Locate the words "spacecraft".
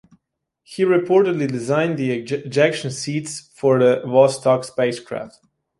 4.65-5.37